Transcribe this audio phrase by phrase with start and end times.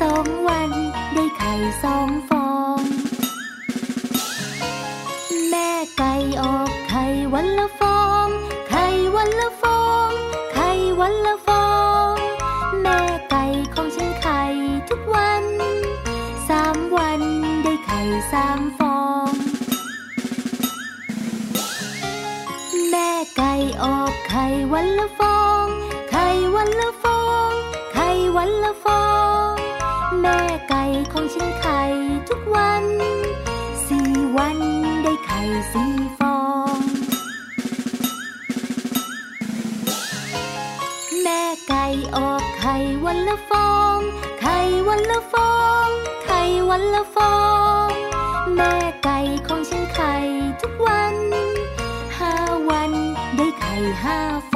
[0.00, 0.70] สองวัน
[1.14, 2.35] ได้ไข่สองฟอง
[35.72, 35.84] สี
[36.18, 36.36] ฟอ
[36.78, 36.80] ง
[41.22, 41.84] แม่ไก่
[42.16, 43.98] ออกไข่วันละฟอง
[44.40, 44.58] ไข่
[44.88, 45.54] วันละฟอ
[45.86, 45.88] ง
[46.24, 47.36] ไข่วันละฟอ
[47.86, 47.88] ง
[48.56, 48.74] แม่
[49.04, 50.14] ไก่ของฉันไข่
[50.60, 51.16] ทุกวัน
[52.18, 52.32] ห้า
[52.68, 52.92] วัน
[53.36, 54.18] ได้ไข่ห้า
[54.50, 54.55] ฟอ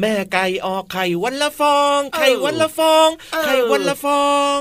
[0.00, 4.26] แม่ไก่ออกไข่วันละฟองเออไข่วันละฟองเออไข่วันละฟอ
[4.58, 4.60] ง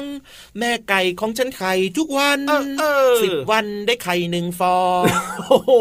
[0.59, 5.03] แม่ไก่ของฉันไข่ทุกวันเออเออสิบวันได้ไข่หนึ่งฟอง
[5.47, 5.71] โอ้โห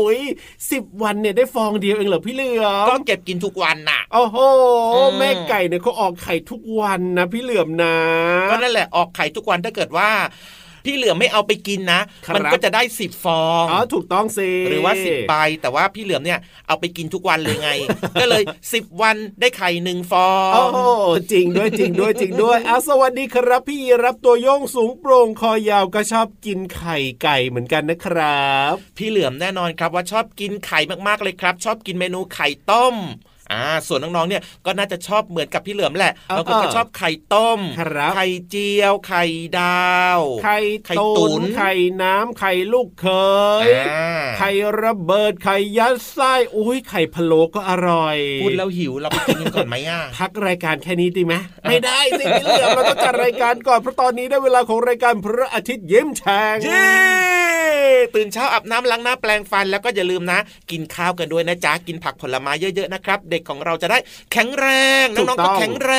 [0.70, 4.36] สิบวันเนี่ยได้ฟองเดียวเองเหรอพี่เหลือก็มเก็บกินทุกวันน่ะโอ้โห
[4.94, 7.96] อืมแม่ไก่เนี่ยเขาออกไข่ทุกวันนะพี่เหลือมนะ
[8.50, 10.10] ก็นั่นแหละออกไข่ทุกวันถ้าเกิดว่า
[10.86, 16.38] พี่เหลือมไม่เอาไปกินนะครับมันก็จะได้สิบฟองอ๋อถูกต้องสิหรือว่าสิบใบแต่ว่าพี่เหลือมเนี่ย
[16.68, 17.70] เอาไปกินทุกวันเลยไง
[18.20, 18.42] ก็เลย
[18.72, 20.78] สิบวันได้ไข่หนึ่งฟองโอ้โห
[21.32, 32.96] จริงด้วยจริงด้วยจริงด้วยอะสวัสดีครับพี่รับตัวโยงสูงโปร่งคอยาวก็ชอบกินไข่ไก่เหมือนกันนะครับ พี่เหลือมแน่นอนครับว่าชอบกินไข่มากๆเลยครับ ชอบกินเมนูไข่ต้ม
[33.52, 39.24] อ่าส่วนน้องๆเนี่ยก็น่าจะชอบเหมือนกับพี่เหลือมแหละอ่าบางคนก็ชอบไข่ต้มครับไข่เจียว ไข่
[39.58, 41.72] ดาว ไข่ไข่ตุตุ๋นนไข่
[42.02, 43.08] น้ำไข่ลูกเค
[43.64, 44.06] ยอ่า
[44.38, 44.50] ไข่
[44.82, 51.34] ระเบิดไข่ยัดไส้อุ้ยไข่พะโล้ก็อร่อยพูดแล้วหิวเราไปกินกันก่อนไหมอะพักรายการแค่นี้ดีไหม
[51.68, 56.88] ไม่ได้สิพี่เหลือมเราต้องจัดรายการก่อนเพราะตอนนี้ได้เวลาของรายการพระอาทิตย์ยิ้มแฉ่งเย้
[58.14, 60.38] ตื่นเช้าอาบน้ำล้างหน้าแปลงฟันแล้วก็อย่าลืมนะ
[60.70, 63.98] กินข้าวกันด้วยนะจ๊ะกินผักผลไม้เยอะๆนะครับเด็กๆของเราจะได้
[64.32, 64.66] แข็งแร
[65.04, 65.92] งถูน้อกงๆต้ก็องแข็งแร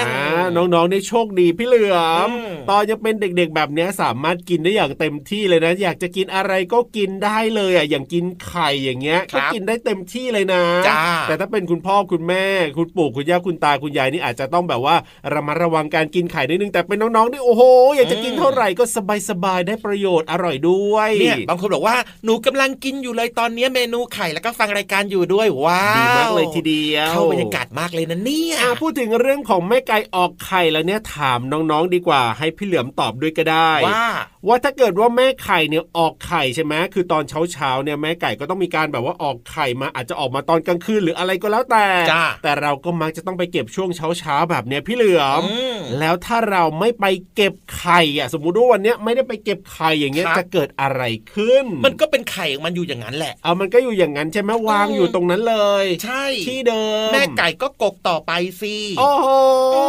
[0.00, 1.98] งอ่าน้องๆได้โชคดีพี่เหลือ
[2.28, 12.44] มอืมตอนยังเป็นเด็กๆแบบเนี้ยสามารถกินได้อย่างเต็มที่เลยนะ อยากจะกินอะไรก็กินได้เลยอะอย่างกินไข่อย่างเงี้ยครัก็บกินได้เต็มที่เลยนะจ้าแต่ถ้าเป็นคุณพ่อคุณแม่
[12.76, 14.96] คุณปู่คุณย่าคุณตาคุณยายนี่อาจจะต้องแบบว่า
[15.32, 17.62] ระมัดระวังการกินไข่นิดนึงแต่เป็นน้องๆนี่โอ้โห
[17.96, 18.84] อยากจะกินเท่าไหร่ก็
[19.28, 34.06] สบายๆได้ประโยชน์อร่อยด้วยเนี่ยบางคนบอกว่าหนูกำลังกินอยู่เลยตอนนี้เมนูไข่แล้วก็ฟังรายการอยู่ด้วยว้าวดีมากเลยทีเดียวเข้าบรรยากาศมากเลยนะเนี่ยอะพูดถึงเรื่องของแม่ไก่ออกไข่แล้วเนี่ยถามน้องๆดีกว่า ให้พี่เหลือมตอบด้วยก็ได้ว่า
[34.48, 47.04] ว่าถ้าเกิดว่าแม่ไข่เนี่ยออกไข่ใช่ไหมคือตอนเช้าเช้าๆเนี่ยแม่ไก่ก็ต้องมีการแบบว่าออกไข่มาอาจจะออกมาตอนกลางคืนหรืออะไรก็แล้วแต่จ้าแต่เราก็มักจะต้องไปเก็บช่วงเช้าเช้าๆแบบเนี้ยพี่เหลือมอืมแล้วถ้าเราไม่ไป
[47.34, 51.02] เก็บไข่อะสมมุติว่าวันเนี้ยไม่ได้ไปเก็บไข่อย่างเงี้ยครับจะเกิดอะไร
[51.34, 59.28] ขึ้น มันก็เป็นไข่ของมันอยู่อย่างนั้นแหละเอามันก็อยู่อย่างนั้นใช่ไหมวางอยู่ตรงนั้นเลย ใช่ที่เดิม แม่ไก่ก็กกต่อไปสิโอ้โห
[59.74, 59.82] อื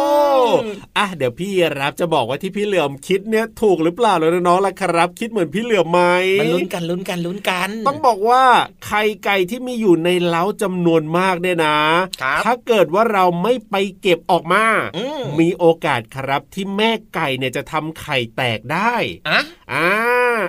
[0.58, 0.58] ม
[0.96, 1.50] อะเดี๋ยวพี่
[1.80, 6.00] รับจะบอกว่าที่พี่เหลือมคิดเนี่ยถูกหรือเปล่าเลยน้องๆล่ะครับ คิดเหมือนพี่เหลือมไหม
[6.40, 8.42] มันลุ้นกันลุ้นกันลุ้นกัน ต้องบอกว่า
[8.86, 11.76] ไข่ไก่ที่มีอยู่ในเล้าจำนวนมากเนี่ยนะ
[12.22, 14.64] ครับถ้าเกิดว่าเราไม่ไปเก็บออกมา
[14.96, 18.94] อืมมีโอกาสครับที่แม่ไก่เนี่ยจะทำไข่แตกได้
[19.28, 19.40] อะ
[19.72, 19.88] อ่า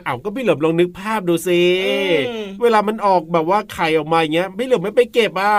[0.06, 1.96] เอาก็พี่เหลือมลองนึกภาพดูสิอื
[2.46, 5.56] มเวลามันออกแบบว่าไข่ออกมาอย่างเงี้ยพี่เหลือมไม่ไปเก็บอะ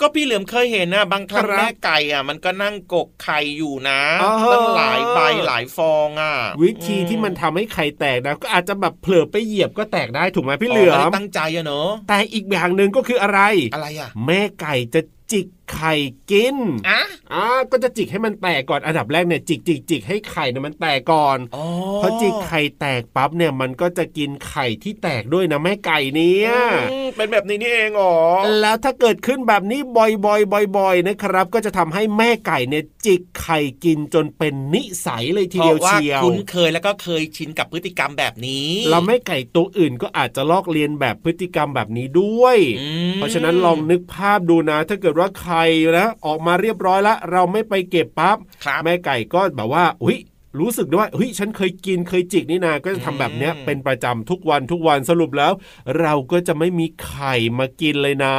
[0.00, 13.40] ก็พี่เหลือมเคยเห็นนะบางครั้งครับแม่ไก่อะ มันก็นั่งกกไข่อยู่นะอ๋อตั้งหลายใบหลายฟองอะ วิธีที่มันทำให้ไข่แตกนะก็อาจจะแบบเผลอไปเหยียบก็แตกได้ถูกไหมพี่เหลือไม่มได้ตั้งใจอะเนอะแต่อีกอย่างหนึ่งก็คืออะไร
[13.74, 15.00] อะไรอะ แม่ไก่จะ
[15.32, 15.94] จิก ไข่
[16.30, 16.56] กิน
[16.88, 21.64] อะอ่าก็จะจิกให้มันแตกก่อนอันดับแรกเนี่ยจิกจิกจิกให้ไข่เนี่ยมันแตกก่อนอ๋อ
[22.02, 26.50] พอจิกไข่แตกปั๊บเนี่ยมันก็จะกินไข่ที่แตกด้วยนะแม่ไก่เนี่ย
[26.90, 28.18] อืมเป็นแบบนี้นี่เองเหรอ
[28.60, 45.57] แล้วถ้าเกิดขึ้นแบบนี้บ่อยๆบ่อยๆนะครับ ก็จะทำให้แม่ไก่เนี่ยจิกไข่กินจนเป็นนิสัยเลยทีเพเดียวราะว่าเชียวคุ้นเคยแล้วก็เคยชินกับพฤติกรรมแบบนี้เราแม่ไก่ตัวอื่นก็อาจจะลอกเลียนแบบพฤติกรรมแบบนี้ด้วยอืมเพราะฉะนั้นลองนึกภาพดูนะ ถ้าเกิดว่าไข่
[45.98, 50.18] นะออกมาเรียบร้อยแล้ว เราไม่ไปเก็บปั๊บครับแม่ไก่ก็แบบว่าอุ้ย
[50.60, 55.52] รู้สึกด้วยว่าเฮ้ยฉันเคยกินเคยจิกนี่นา ก็จะทำแบบเนี้ยอืมเป็นประจำทุกวันทุกวันสรุปแล้ว
[56.00, 58.34] เราก็จะไม่มีไข่มากินเลยนะ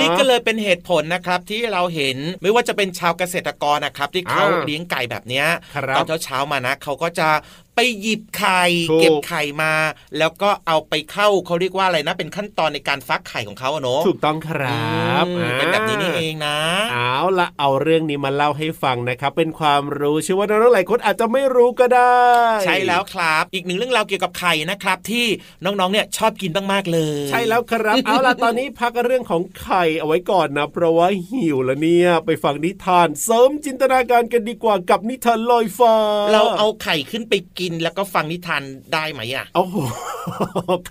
[0.00, 7.28] นี่ก็เลยเป็นเหตุผลนะครับที่เราเห็นไม่ว่าจะเป็นชาวเกษตรกรนะครับ ที่เขาอ่าเลี้ยงไก่แบบเนี้ยครับตอนเช้าๆมานะเขาก็จะ
[7.78, 9.72] ไปหยิบไข่ถูกเก็บไข่มา
[10.18, 16.56] แล้วก็เอาไปเข้าเขาเรียกว่าอะไรนะ เป็นขั้นตอนในการฟักไข่ของเขาอะเนอะถูกต้องครับอืมเป็นแบบนี้นี่เองนะ
[16.92, 22.22] เอาละเอาเรื่องนี้มาเล่าให้ฟังนะครับ เป็นความรู้เชื่อว่าน้องๆหลายคนอาจจะไม่รู้ก็ได้
[22.64, 25.26] ใช่แล้วครับ อีกหนึ่งเรื่องราวเกี่ยวกับไข่นะครับ ที่
[25.64, 35.94] น้องๆเนี่ยชอบกินมากๆเลย ใช่แล้วครับ เอาล่ะตอนนี้พักเรื่องของไข่เอาไว้ก่อนนะ เพราะว่าหิวแล้วเนี่ยไปฟังนิทานเสริมจินตนาการกันดีกว่ากับนิทานลอยฟ้า
[36.32, 38.62] เราเอาไข่ขึ้นไปกินแล้วก็ฟังนิทาน
[38.92, 39.76] ได้ไหมอะโอ้โห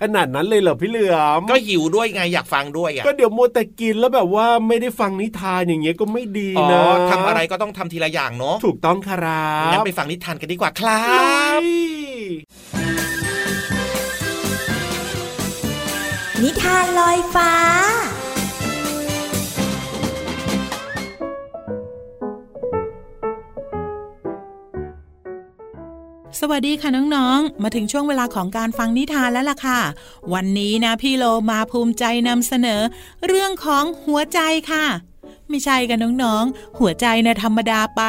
[0.00, 11.08] ขนาดนั้นเลยเหรอพี่เหลือมก็หิวด้วยไงอยากฟังด้วยอะก็เดี๋ยวมัวแต่กินแล้วแบบว่าไม่ได้ฟังนิทานอย่างเงี้ยก็ไม่ดีอ๋อนะทำอะไรก็ต้องทำทีละอย่างเนาะถูกต้องครับงั้นไปฟังนิทานกันดีกว่าครั
[11.58, 11.60] บ
[16.42, 17.52] นิทานลอยฟ้า
[26.42, 29.80] สวัสดีค่ะน้องๆ มาถึงช่วงเวลาของการฟังนิทานแล้วล่ะค่ะ
[30.34, 32.80] วันนี้นะพี่โลมาภูมิใจนำเสนอ
[33.26, 34.40] เรื่องของหัวใจ
[34.70, 34.86] ค่ะ
[35.48, 38.02] ไม่ใช่กันน้องๆ หัวใจนะธรรมดาไป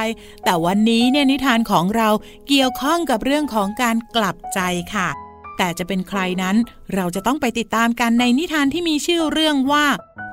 [0.44, 2.10] แต่วันนี้เนี่ยนิทานของเรา
[2.48, 4.60] เกี่ยวข้องกับเรื่องของการกลับใจ
[4.94, 5.10] ค่ะ
[5.58, 6.56] แต่จะเป็นใครนั้น
[6.96, 9.86] เราจะต้องไปติดตามกันในนิทานที่มีชื่อเรื่องว่า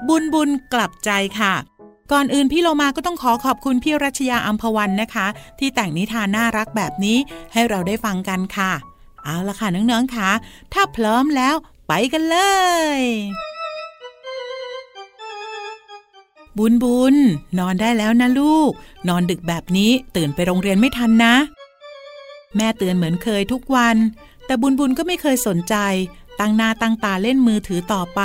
[0.09, 1.55] บุญบุญกลับใจค่ะ
[2.13, 5.27] ก่อนอื่นพี่โลมาก็ต้องขอขอบคุณพี่รัชยาอัมพวันนะคะ
[5.59, 7.19] ที่แต่งนิทานน่ารักแบบนี้
[7.53, 8.73] ให้เราได้ฟังกันค่ะ
[9.25, 10.31] เอาละค่ะน้องๆค่ะ
[10.73, 11.55] ถ้าพร้อมแล้ว
[11.89, 12.37] ไปกันเล
[12.99, 13.01] ย
[16.59, 17.17] บุญบุญ
[17.59, 18.71] นอนได้แล้วนะลูก
[19.09, 21.35] นอนดึกแบบนี้ตื่นไปโรงเรียนไม่ทันนะ
[22.57, 23.97] แม่เตือนเหมือนเคยทุกวัน
[24.47, 25.75] แต่บุญบุญก็ไม่เคยสนใจ
[26.41, 28.21] ตั้งหน้าตั้งตาเล่นมือถือต่อไป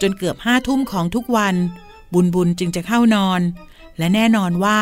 [0.00, 1.54] จนเกือบห้าทุ่มของทุกวัน
[2.12, 3.40] บุญบุญจึงจะเข้านอน
[3.98, 4.80] และแน่นอนว่า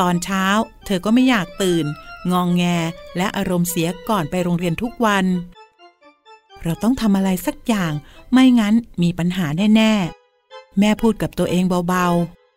[0.00, 0.44] ตอนเช้า
[0.86, 1.86] เธอก็ไม่อยากตื่น
[2.32, 2.64] งองแง
[3.16, 5.24] และอารมณ์เสียก่อนไปโรงเรียนทุกวัน
[6.62, 7.92] เราต้องทำอะไรสักอย่าง
[8.32, 9.92] ไม่งั้นมีปัญหาแน่
[10.36, 12.06] ๆ แม่พูดกับตัวเองเบา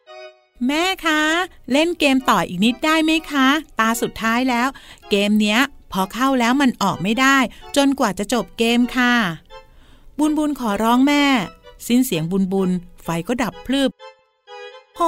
[0.07, 1.21] ๆ แม่คะ
[1.71, 3.47] เล่นเกมต่ออีกนิดได้ไหมคะ
[3.79, 4.67] ตาสุดท้ายแล้ว
[5.09, 5.59] เกมเนี้ย
[5.91, 7.37] พอเข้าแล้วมันออกไม่ได้
[7.75, 9.13] จนกว่าจะจบเกมค่ะ
[10.17, 11.23] บุญบุญขอร้องแม่
[11.87, 12.69] สิ้นเสียงบุญบุญ
[13.03, 13.93] ไฟก็ดับพลึบพ
[14.95, 15.01] โห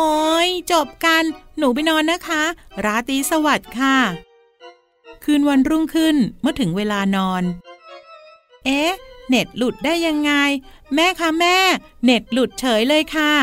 [0.45, 1.24] ยจบกัน
[1.57, 2.43] หนูไปนอนนะคะ
[2.86, 3.98] ราตรีสวัสดิ์ค่ะ
[5.24, 7.43] คืนวันรุ่งขึ้นเมื่อถึงเวลานอน
[8.65, 8.91] เอ๊ะ
[9.27, 10.31] เน็ตหลุดได้ยังไง
[10.95, 11.57] แม่คะแม่
[12.03, 13.33] เน็ตหลุดเฉยเลยค่ะ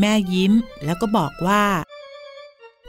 [0.00, 0.52] แม่ยิ้ม
[0.84, 1.64] แล้วก็บอกว่า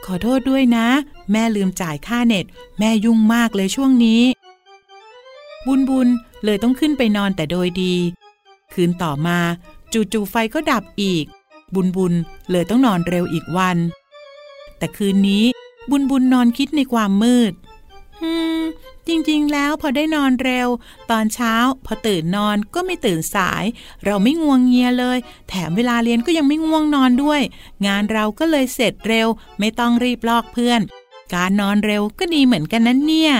[0.04, 0.88] ขอโทษด้วยนะ
[1.32, 2.44] แม่ลืมจ่ายค่าเน็ต
[2.78, 4.22] แม่ยุ่งมากเลยช่วงนี้
[5.66, 6.08] บุญบุญ
[6.44, 7.94] เลยต้องขึ้นไปนอนแต่โดยดี
[8.72, 9.38] คืนต่อมา
[9.92, 11.24] จู่ๆไฟก็ดับอีก
[11.74, 12.14] บุญบุญ
[12.50, 13.76] เลยต้องนอนเร็วอีกวัน
[14.78, 15.44] แต่คืนนี้
[15.90, 17.52] บุญบุญนอนคิดในความมืด
[18.20, 18.22] ฮ
[18.58, 18.60] ม
[19.08, 20.68] จริงๆ แล้วพอได้นอนเร็ว
[21.10, 21.54] ตอนเช้า
[21.86, 23.64] พอตื่นนอนก็ไม่ตื่นสาย
[24.04, 25.18] เราไม่ง่วงเงียเลย
[25.48, 27.40] แถมเวลาเรียนก็ยังไม่ง่วงนอนด้วย
[27.86, 30.80] งานเราก็เลยเสร็จเร็ว ไม่ต้องรีบลอกเพื่อน
[31.34, 33.34] การนอนเร็วก็ดีเหมือนกันนั้นเนี่ย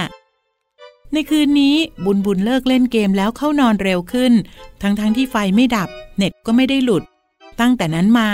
[1.13, 4.33] ในคืนนี้บุญบุญเลิกเล่นเกมแล้วเข้านอนเร็วขึ้น
[4.83, 7.03] ทั้งๆทที่ไฟไม่ดับ เน็ตก็ไม่ได้หลุด
[7.61, 8.29] ตั้งแต่นั้นมา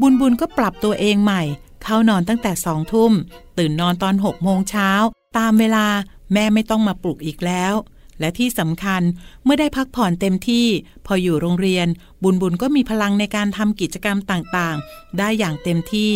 [0.00, 1.42] บุญบุญก็ปรับตัวเองใหม่
[1.82, 3.12] เข้านอนตั้งแต่สองทุ่ม
[3.58, 4.90] ตื่นนอนตอนหกโมงเช้า
[5.38, 5.86] ตามเวลา
[6.32, 7.74] แม่ไม่ต้องมาปลุกอีกแล้ว
[8.20, 9.02] และที่สำคัญ
[9.44, 10.66] เมื่อได้พักผ่อนเต็มที่
[11.06, 11.86] พออยู่โรงเรียน
[12.22, 16.12] บุญบุญก็มีพลังในการทำกิจกรรมต่างๆ ได้อย่างเต็มที่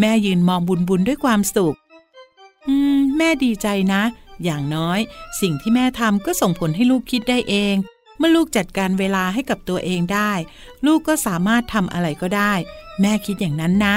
[0.00, 1.76] แม่ยืนมองบุญบุญด้วยความสุข
[2.68, 4.02] อืม แม่ดีใจนะ
[4.44, 4.98] อย่างน้อย
[5.40, 7.74] สิ่งที่แม่ทำก็ส่งผลให้ลูกคิดได้เอง
[8.18, 10.32] เมื่อลูกจัดการเวลาให้กับตัวเองได้
[10.86, 12.52] ลูกก็สามารถทำอะไรก็ได้
[13.00, 13.96] แม่คิดอย่างนั้นนะ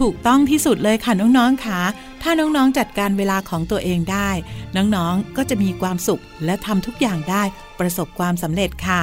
[0.00, 1.80] ถูกต้องที่สุดเลยค่ะน้องๆค่ะ
[2.22, 4.30] ถ้าน้องๆจัดการเวลาของตัวเองได้
[4.76, 7.42] น้องๆก็จะมีความสุขและทำทุกอย่างได้
[7.80, 9.02] ประสบความสำเร็จค่ะ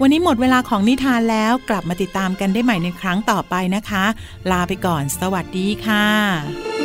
[0.00, 4.04] วันนี้หมดเวลาของนิทานแล้วกลับมาติดตามกันได้ใหม่ในครั้งต่อไปนะคะ
[4.50, 6.83] ลาไปก่อน สวัสดีค่ะ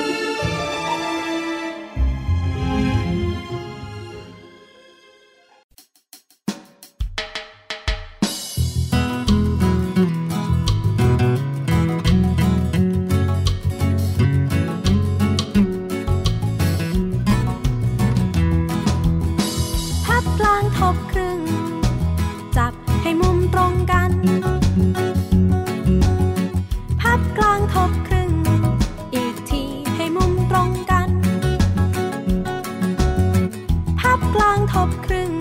[34.89, 35.34] ลางทบครึ่ง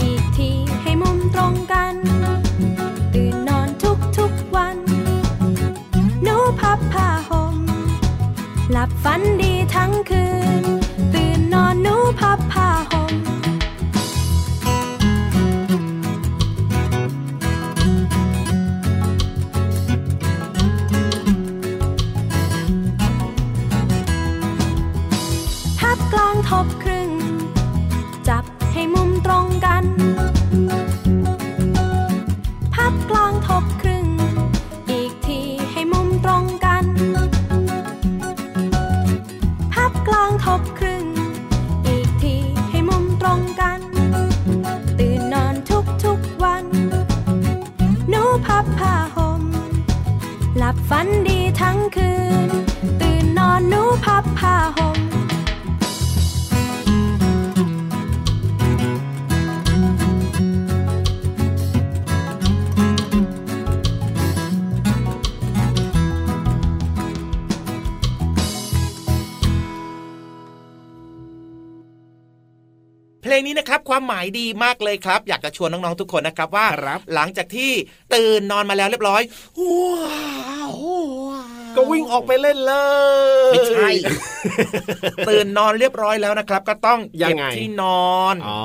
[0.00, 0.50] อีกที
[0.82, 1.96] ให้มุมตรงกัน
[3.14, 4.78] ตื่นนอนทุกทุกวัน
[6.22, 7.56] หนูพับผ้าห่ม
[8.70, 10.35] หลับฝันดีทั้งคืน
[50.88, 52.12] ฝันดีทั้งคื
[52.48, 52.50] น
[53.00, 54.98] ตื่นนอนหนูพับผ้าห่ม
[73.36, 77.70] ลงนี้นะครับความหมายดีมากเลยครับ อยากจะชวนน้องๆทุกคนนะครับว่าครับหลังจากที่
[78.14, 79.22] ตื่นนอนมาแล้วเรียบร้อย
[79.60, 82.74] ว้าว ก็วิ่งออกไปเล่นเล
[83.50, 83.88] ย ไม่ใช่
[85.28, 88.60] ตื่นนอนเรียบร้อยแล้วนะครับ ก็ต้องยัเก็บงไงที่นอนอ๋อ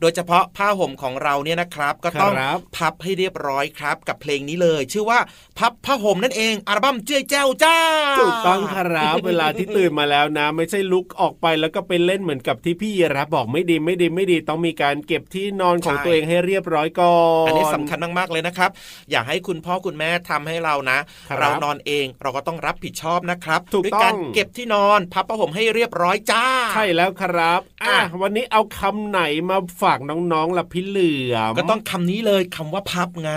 [0.00, 5.18] โดยเฉพาะผ้าห่มของเราเนี่ยนะครับ ก็ต้องครับพับให้เรียบร้อยครับ กับเพลงนี้เลย ชื่อว่า
[5.58, 7.78] พับผ้าห่มนั่นเองอัลบั้มเจ้ยเจ้าจ้า
[8.20, 18.70] ถูกต้องครับเวลาที่ตื่นมาแล้วนะ ไม่ใช่ลุกออกไปแล้วก็ไปเล่นเหมือนกับที่พี่รับบอกไม่ดีไม่ดีไม่ดีต้องมีการเก็บที่นอนของใช่ตัวเองให้เรียบร้อยก่อนอันนี้สำคัญมากๆเลยนะครับ
[19.10, 20.98] อยากให้คุณพ่อคุณแม่ทำให้เรานะ
[21.30, 29.98] ครับเรานอนเอง เราก็ต้องรับผิดชอบนะครับถูกด้วยต้องการเก็บที่นอนพับผ้าห่มให้เรียบร้อยจ้า ใช่แล้วครับอะอะวันนี้เอาคำไหนมาฝาก
[30.32, 33.32] น้องๆล่ะพี่เหลือมก็ต้องคำนี้เลยคำว่าพับไง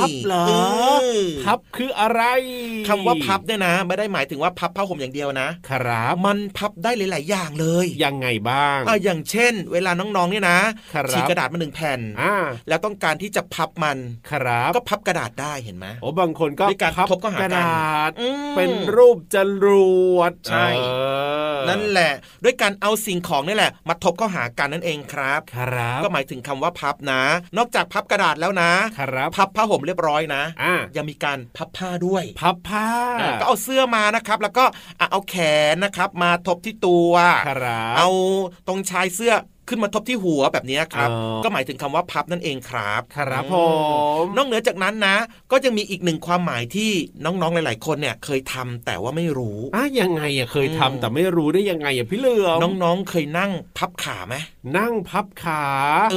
[0.00, 0.46] พับเหรอ
[1.04, 1.06] อ
[1.44, 2.22] พับคืออะไร
[2.88, 10.58] คำว่าพับเนี่ยนะ ไม่ได้หมายถึงว่าพับผ้าห่มอย่างเดียวนะ ครับ มันพับได้หลาย ๆ อย่างเลยยังไงบ้างอะอย่างเช่น เวลาน้องๆเนี่ยนะ
[10.94, 12.34] ครับฉีกกระดาษมาหนึ่งแผ่นอ่า
[12.68, 13.98] แล้วต้องการที่จะพับมัน
[14.30, 17.65] ครับก็พับกระดาษได้เห็นไหมโอ้บางคนก็ด้วยการพับทบเข้าหากกันระดา
[18.08, 19.66] ษอืมเป็นรูปจร
[20.16, 20.86] วดใช่เอ
[21.54, 22.12] อนั่นแหละ
[22.44, 27.22] ด้วยการเอาสิ่งของนี่แหละ มาทบเข้าหากันนั่นเองครับ ครับ ก็หมายถึงคำว่าพับนะ
[27.56, 32.88] นอกจากพับกระดาษแล้วนะครับพับผ้าห่มเรียบร้อยนะอ่ายังมีการพับผ้าด้วย พับผ้า
[33.20, 34.64] อะก็เอาเสื้อมานะครับ แล้วก็
[35.00, 35.36] อะเอาแข
[35.72, 37.12] นนะครับ มาทบที่ตัว
[37.48, 38.08] ครับเอา
[38.66, 39.34] ตรงชายเสื้อ
[39.68, 43.56] ขึ้นมาทบที่หัวแบบนี้ครับอ๋อก็หมายถึงคำว่าพับนั่นเองครับ ครับอืผ
[44.22, 45.16] มนอกเหนือจากนั้นนะ
[45.50, 46.90] ก็ยังมีอีกหนึ่งความหมายที่
[47.24, 54.34] น้องๆหลายๆ คนเนี่ยเคยทำแต่ว่าไม่รู้อะยังไงอะเคยทำอืมแต่ไม่รู้ได้ยังไงอะพี่เหลือมน้องๆเคยนั่งพับขาไหม
[54.78, 55.64] นั่งพับขา
[56.12, 56.16] เอ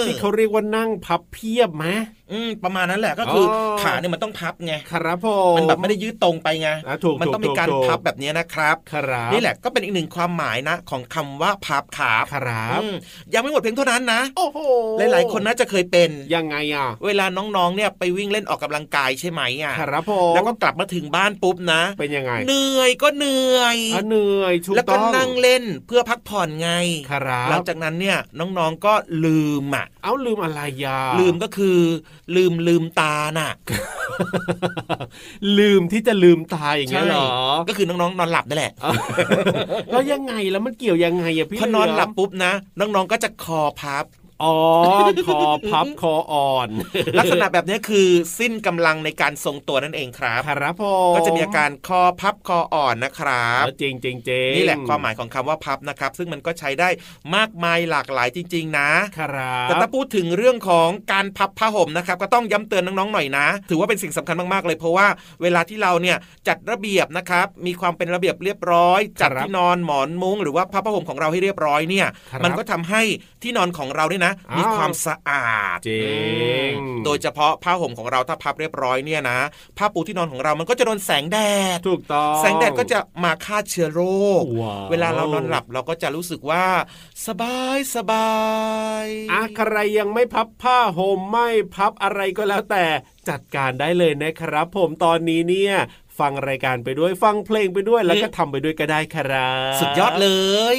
[0.00, 1.86] อที่เขาเรียกว่านั่งพับเพียบไหม
[2.32, 12.94] อืมประมาณนั้นแหละก็คือออขาเนี่ยมันต้องพับไงครับผมมันแบบไม่ได้ยืดตรงไปไงอะถูกมันต้องมีการถูกถูกพับแบบนี้นะครับครับนี่แหละก็เป็นอีกหนึ่งความหมายนะ ของคำว่าพับขาครับอืม
[13.34, 14.58] ยังไม่หมดเพียงเท่านั้นนะโอ้โห
[15.12, 26.70] หลายๆ คนน่าจะเคยเป็นยังไงอะ เวลาน้องๆเนี่ยไปวิ่งเล่นออกกำลังกายใช่ไหมอะครับผมแล้วก็กลับมาถึงบ้านปุ๊บนะเป็นยังไง เหนื่อยก็เหนื่อยอะเหนื่อยถูกแล้วก็ต้องนั่งเล่นเพื่อพักผ่อนไง
[27.10, 28.94] ครับหลังจากนั้นเนี่ยน้องๆก็
[29.24, 31.78] ลืมอะ เอาลืมอะไรยาลืมก็คือ
[32.36, 33.50] ลืมลืมตาน่ะ
[35.58, 37.28] ลืมที่จะลืมตาอย่างเงี้ยเหรอ
[37.68, 38.72] ก็คือน้องๆ นอนหลับนั่นแหละ
[39.90, 44.04] แล้วยังไงแล้วมันเกี่ยวยังไงอะพี่พอนอนหลับเปุ๊บนะ น้องๆก็จะคอพับ
[44.42, 44.54] อ๋อ
[45.26, 45.40] คอ
[45.70, 46.68] พับคออ่อน
[47.18, 56.88] ลักษณะแบบนี้คือสิ้นกำลังในการทรงตัวนั่นเองครับครับผมก็จะมีอาการคอพับคออ่อนนะครับเออจริงจริงจริงนี่แหละความหมายของคำว่าพับนะครับ ซึ่งมันก็ใช้ได้
[57.36, 65.06] มากมายหลากหลายจริง ๆ นะครับแต่ถ้าพูดถึงเรื่องของการพับผ้าห่มนะครับ ก็ต้องย้ำเตือนน้องๆหน่อยนะ ถือว่าเป็นสิ่งสำคัญมากๆเลยเพราะว่า
[65.42, 66.16] เวลาที่เราเนี่ย
[66.48, 73.02] จัดระเบียบนะครับ มีความเป็นระเบียบเรียบร้อย จัดที่นอนหมอนมุ้งหรือว่าผ้าผ้าห่มของเราให้เรียบร้อยเนี่ยครับมันก็ทำให้
[73.42, 76.10] ที่นอนของเราเนี่ยนะอ้าวมีความสะอาดจริ
[76.68, 79.38] งอืมโดยเฉพาะผ้าห่มของเราถ้าพับเรียบร้อยเนี่ยนะ
[79.78, 81.38] ผ้าปูที่นอนของเรามันก็จะโดนแสงแด
[81.76, 84.02] ดถูกต้องแสงแดดก็จะมาฆ่าเชื้อโร
[84.42, 86.64] คว้าวเวลาเรานอนหลับเราก็จะรู้สึกว่า
[87.26, 88.32] สบายสบา
[89.04, 92.84] ยอะใครยังไม่พับผ้าห่มไม่พับอะไรก็แล้วแต่
[93.28, 95.74] จัดการได้เลยนะครับ ผมตอนนี้เนี่ย
[96.18, 100.28] ฟังรายการไปด้วยฟังเพลงไปด้วยแล้วก็ทำไปด้วยก็ได้ครับ สุดยอดเล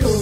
[0.00, 0.21] ท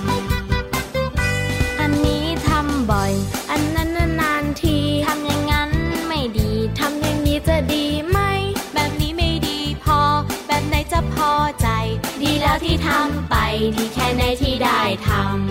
[13.75, 15.50] ที่แค่ไหนที่ได้ทำ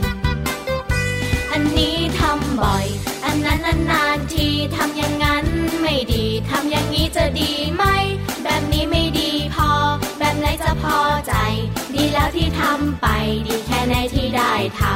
[2.39, 2.85] ำบ่อย
[3.25, 3.59] อันนั้น
[3.91, 5.45] นานๆทีทำอย่างนั้น
[5.81, 7.83] ไม่ดีทำอย่างนี้จะดีไหม
[8.43, 9.69] แบบนี้ไม่ดีพอ
[10.19, 11.33] แบบไหนจะพอใจ
[11.95, 13.07] ดีแล้วที่ทำไป
[13.47, 14.93] ดีแค่ไหนที่ได้ทำ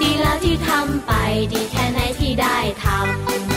[0.00, 1.12] ดีแล้วที่ทำไป
[1.52, 3.53] ดีแค่ไหนที่ได้ทำ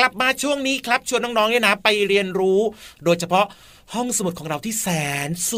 [0.00, 2.60] กลับมาช่วงนี้ครับชวนน้องๆเนี่ยนะไปเรียนรู้
[3.04, 3.46] โดยเฉพาะ
[3.94, 4.88] ห้องสมุดของเราที่แส
[5.28, 5.52] นส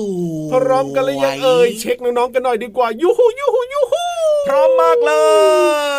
[0.47, 4.05] วยพร้อมกันเลยยังเอ่ยเช็คน้องๆกันหน่อยดีกว่ายูฮูยูฮูยูฮู
[4.49, 5.13] พร้อมมากเล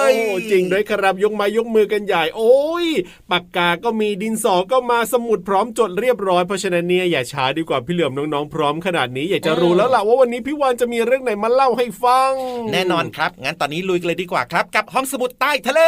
[0.10, 2.86] ย โอ้จริงด้วยครับยกไม้ยกมือกันใหญ่ โอ้ย
[3.32, 12.32] ปากกาก็มีดินสอก็มาสมุดพร้อมจดเรียบร้อยเพราะฉะนั้นเนี่ยอย่าช้าดีกว่าพี่เหลือมน้องๆพร้อมขนาดนี้อยากจะรู้แล้วล่ะว่าวันนี้พี่วานจะมีเรื่องไหนมาเล่าให้ฟัง
[12.72, 15.82] แน่นอนครับงั้นตอนนี้ลุยกันเลยดีกว่าครับ กับห้องสมุดใต้ทะเล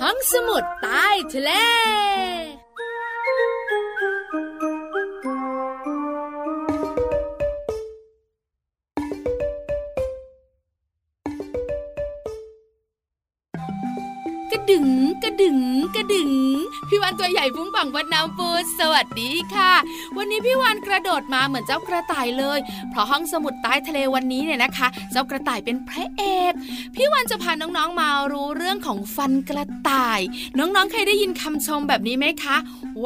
[0.00, 1.50] ห้องสมุดใต้ทะเล
[14.52, 14.88] กระดึง
[15.22, 15.58] กระดึง
[15.96, 16.30] กระดึง
[16.88, 19.72] พี่วันตัวใหญ่พุงปังวันน้ำปูสวัสดีค่ะ
[20.16, 22.58] วันนี้พี่วันกระโดดมาเหมือนเจ้ากระต่ายเลย
[22.90, 26.52] เพราะห้องสมุดใต้ทะเลวันนี้เนี่ยนะคะ เจ้ากระต่ายเป็นพระเอก
[26.94, 30.20] พี่วันจะพาน้องๆมารู้เรื่องของฟันกระต่าย
[30.58, 32.56] น้องๆเคยได้ยินคำชมแบบนี้ไหมคะ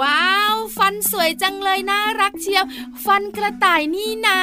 [0.00, 2.64] ว้าว ฟันสวยจังเลยน่ารักเชียว
[3.04, 4.40] ฟันกระต่ายนี่นา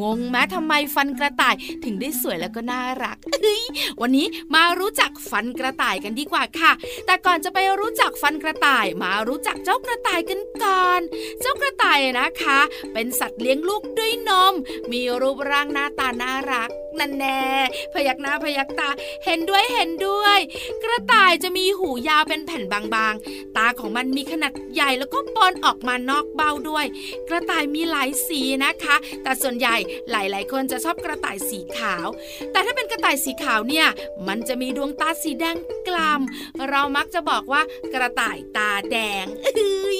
[0.00, 3.16] งงไหมทำไมฟันกระต่ายถึงได้สวยแล้วก็น่ารัก
[4.00, 6.72] วันนี้มารู้จักฟันกระต่ายกันดีกว่าค่ะ
[7.06, 11.00] แต่ก่อนจะไปรู้จักฟันกระต่ายมารู้จักเจ้ากระต่ายกันก่อน
[11.40, 12.60] เจ้ากระต่ายนะคะ
[12.92, 14.54] เป็นสัตว์เลี้ยงลูกด้วยนม
[14.92, 17.42] มีรูปร่างหน้าตาน่ารักนั่นแน่
[17.92, 18.88] พยักหน้าพยักตา
[19.24, 20.38] เห็นด้วยเห็นด้วย
[20.82, 26.86] กระต่ายจะมีหูยาวเป็นแผ่นบางๆ ตาของมันมีขนาดใหญ่แล้วก็ปอนออกมานอกเบ้าด้วย
[27.28, 29.76] กระต่ายมีหลายสีนะคะ แต่ส่วนใหญ่
[30.10, 32.06] หลายๆ คนจะชอบกระต่ายสีขาว
[32.52, 33.86] แต่ถ้าเป็นกระต่ายสีขาวเนี่ย
[34.28, 35.56] มันจะมีดวงตาสีแดง
[35.88, 37.62] กล่ำเรามักจะบอกว่า
[37.94, 39.98] กระต่ายตาแดงเอ้ย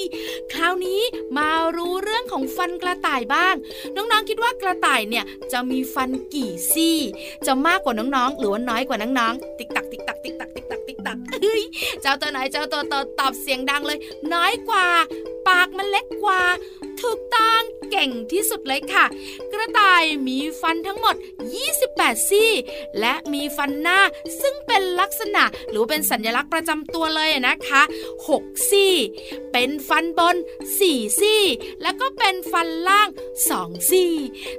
[0.53, 1.01] คราวนี้
[1.37, 3.55] มารู้เรื่องของฟันกระต่ายบ้าง
[3.95, 6.99] น้องๆคิดว่ากระต่ายเนี่ยจะมีฟันกี่ซี่
[7.45, 11.63] จะมากกว่าน้องๆ หรือว่าน้อยกว่าน้องๆติ๊กตักติ๊กตักติ๊กตักติ๊กตักติ๊กตักเฮ้ย
[12.01, 13.99] เจ้าตัวไหนเจ้าตัวโตตอบเสียงดังเลย
[14.33, 14.87] น้อยกว่า
[15.47, 16.41] ปากมันเล็กกว่า
[17.01, 19.05] ถูกต้องเก่งที่สุดเลยค่ะ
[19.51, 21.15] กระต่ายมีฟันทั้งหมด
[21.71, 22.51] 28 ซี่
[22.99, 23.99] และมีฟันหน้า
[24.41, 27.81] ซึ่งเป็นลักษณะหรือเป็นสัญลักษณ์ประจำตัวเลยนะคะ
[28.25, 28.93] 6 ซี่
[29.51, 30.35] เป็นฟันบน
[30.77, 31.43] 4 ซี่
[31.81, 33.07] แล้วก็เป็นฟันล่าง
[33.49, 34.13] 2 ซี่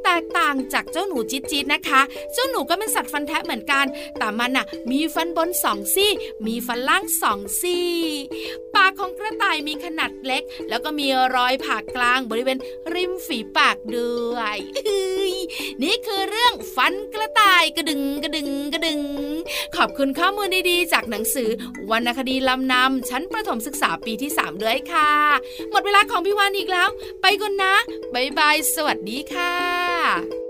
[0.05, 2.01] แตกต่างจากเจ้าหนูจิจินะคะ
[2.33, 3.85] เจ้าหนูก็เป็นสัตว์ฟันแทะเหมือนกัน
[4.19, 6.11] แต่มันน่ะมีฟันบน 2 ซี่
[6.47, 7.91] มีฟันล่าง 2 ซี่
[8.75, 12.59] ปากของกระต่ายมีขนาดเล็ก แล้วก็มีรอยผ่ากลางบริเวณ
[12.95, 14.59] ริมฝีปากด้วย
[15.83, 19.01] นี่คือเรื่องฟันกระต่ายกระดึงกระดึงกระดึง
[19.77, 21.49] ขอบคุณข้อมูลดีๆ จากหนังสือ
[21.91, 25.13] วรรณคดีลำนำชั้นประถมศึกษาปีที่ 3 ด้วยค่ะ
[25.71, 26.89] หมดเวลาของพี่วานอีกแล้ว
[27.23, 27.75] ไปก่อนนะ
[28.15, 30.46] บ๊ายบาย สวัสดีค่ะ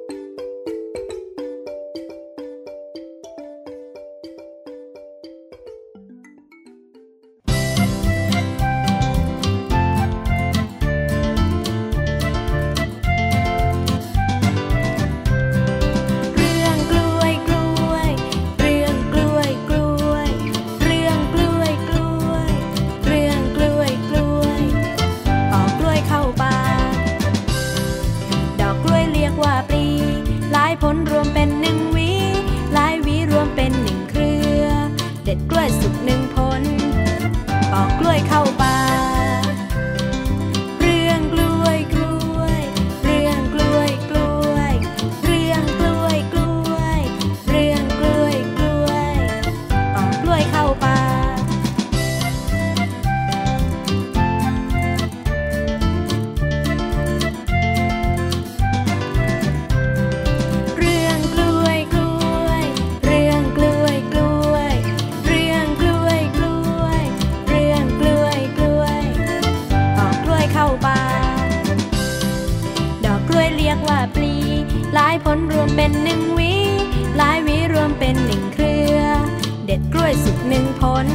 [80.07, 81.07] วยสุกหนึ่งผล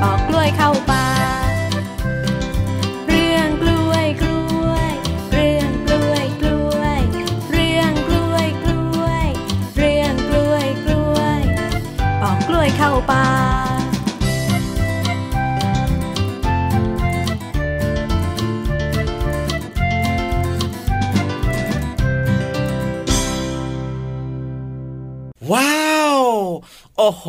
[0.00, 1.06] ปอกกล้วยเข้าป่า
[3.06, 4.92] เรื่องกล้วยกล้วย
[5.32, 7.00] เรื่องกล้วยกล้วย
[7.52, 9.26] เรื่องกล้วยกล้วย
[9.76, 11.40] เรื่องกล้วยกล้วย
[12.20, 13.49] ปอกกล้วยเข้าป่า
[27.00, 27.26] โอ้โห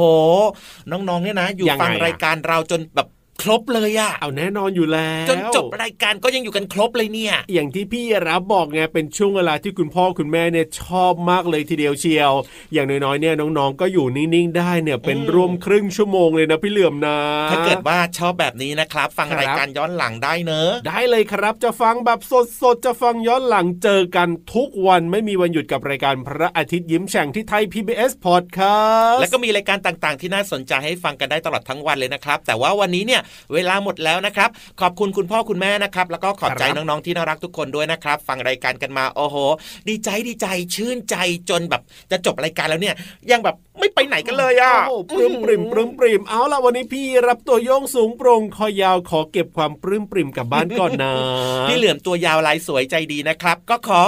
[0.92, 3.08] น้องๆเนี่ยนะ อยู่ยังไงฟังอะรายการเราจนแบบ
[3.42, 12.34] ครบเลยอะเอาแน่นอนอยู่แล้วจนจบรายการก็ยังอยู่กันครบเลยเนี่ย อย่างที่พี่รับบอกไงเป็นช่วงเวลาที่คุณพ่อคุณแม่เนี่ยชอบมากเลยทีเดียวเชียว
[12.74, 17.18] อย่างน้อยๆเนี่ยน้องๆ ก็อยู่นิ่งๆได้เนี่ยเป็นอืมร่วมครึ่งชั่วโมงเลยนะพี่เหลื่อมนะ
[17.52, 22.20] ถ้าเกิดว่าชอบแบบนี้นะครับ ฟังครับรายการย้อนหลังได้เนอะได้เลยครับจะฟังแบบ
[22.62, 33.22] สดๆจะฟังย้อนหลังเจอกันทุกวันไม่มีวันหยุดกับรายการพระอาทิตย์ยิ้มแฉ่งที่ไทย PBS Podcast แล้วก็มีรายการต่างๆ ที่น่าสนใจให้ฟังกันได้ตลอดทั้งวันเลยนะครับ แต่ว่าวันนี้เนี่ย
[33.54, 34.50] เวลาหมดแล้วนะครับ
[34.82, 39.36] ขอบคุณคุณพ่อคุณแม่นะครับ แล้วก็ขอบใจครับน้องๆที่น่ารักทุกคนด้วยนะครับ ฟังรายการกันมาโอ้โห
[39.90, 41.16] ดีใจดีใจชื่นใจ
[41.50, 42.96] จนแบบจะจบรายการแล้วเนี่ย
[43.32, 51.12] ยังแบบไม่ไปไหนกันเลยอะโอ้โหปลื้มปริ่มปลื้มปริ่มเอาล่ะวันนี้พี่รับตัวโยงสูงโปร่งคอยาวขอเก็บความปลื้มปริ่มกลับบ้านก่อนนะ
[51.68, 54.02] พี่เหลือมตัวยาวลายสวยใจดีนะครับ ก็ขอ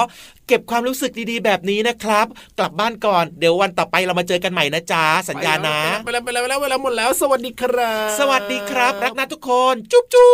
[0.47, 2.25] เก็บความรู้สึกดีๆ แบบนี้นะครับ
[2.59, 10.33] กลับบ้านก่อนเดี๋ยววันต่อไปเรามาเจอกันใหม่นะจ๊ะสัญญานะไปแล้วไปแล้วไปแล้วไปแล้วหมดแล้ว สวัสดีครับ สวัสดีครับ รักนะทุกคน จุ๊บจุ๊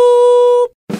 [0.66, 0.99] บ